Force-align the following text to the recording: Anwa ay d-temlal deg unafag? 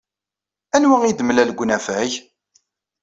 Anwa 0.75 0.95
ay 1.01 1.13
d-temlal 1.13 1.49
deg 1.49 1.61
unafag? 1.63 2.11